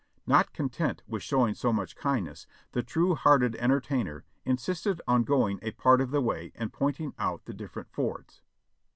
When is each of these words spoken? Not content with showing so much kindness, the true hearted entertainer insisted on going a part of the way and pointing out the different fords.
Not 0.25 0.51
content 0.51 1.03
with 1.05 1.21
showing 1.21 1.53
so 1.53 1.71
much 1.71 1.95
kindness, 1.95 2.47
the 2.71 2.81
true 2.81 3.13
hearted 3.13 3.55
entertainer 3.57 4.25
insisted 4.45 4.99
on 5.07 5.23
going 5.25 5.59
a 5.61 5.73
part 5.73 6.01
of 6.01 6.09
the 6.09 6.21
way 6.21 6.51
and 6.55 6.73
pointing 6.73 7.13
out 7.19 7.45
the 7.45 7.53
different 7.53 7.91
fords. 7.91 8.41